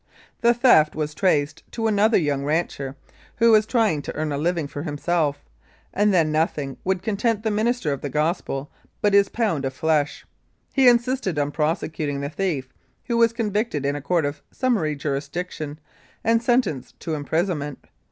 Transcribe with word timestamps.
The 0.39 0.55
theft 0.55 0.95
was 0.95 1.13
traced 1.13 1.61
to 1.73 1.85
another 1.85 2.17
young 2.17 2.43
rancher, 2.43 2.95
who 3.35 3.51
was 3.51 3.67
trying 3.67 4.01
to 4.01 4.15
earn 4.15 4.31
a 4.31 4.37
living 4.39 4.65
for 4.65 4.81
himself, 4.81 5.45
and 5.93 6.11
then 6.11 6.31
nothing 6.31 6.77
would 6.83 7.03
content 7.03 7.43
the 7.43 7.51
minister 7.51 7.93
of 7.93 8.01
the 8.01 8.09
gospel 8.09 8.71
but 9.03 9.13
his 9.13 9.29
pound 9.29 9.63
of 9.63 9.75
flesh. 9.75 10.25
He 10.73 10.87
insisted 10.87 11.37
on 11.37 11.51
prosecuting 11.51 12.19
the 12.19 12.29
thief, 12.29 12.73
who 13.05 13.17
was 13.17 13.31
convicted 13.31 13.85
in 13.85 13.95
a 13.95 14.01
court 14.01 14.25
of 14.25 14.41
summary 14.49 14.95
jurisdiction 14.95 15.77
and 16.23 16.41
sentenced 16.41 16.99
to 17.01 17.13
imprisonment. 17.13 17.85